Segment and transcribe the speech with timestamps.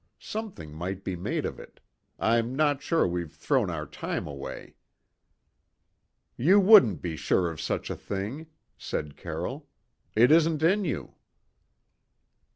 [0.17, 1.79] Something might be made of it;
[2.17, 4.73] I'm not sure we've thrown our time away."
[6.35, 8.47] "You wouldn't be sure of such a thing,"
[8.79, 9.67] said Carroll.
[10.15, 11.13] "It isn't in you."